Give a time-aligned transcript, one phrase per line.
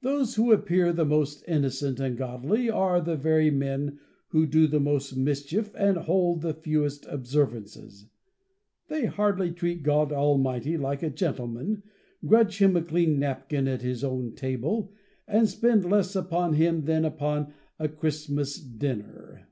[0.00, 3.98] Those who appear the most innocent and godly, are the very men
[4.28, 8.06] who do the most mischief and hold the fewest observances.
[8.88, 11.82] They hardly treat God Almighty like a gentleman,
[12.24, 14.90] grudge him a clean napkin at his own table,
[15.26, 19.50] and spend less upon him than upon a Christmas dinner.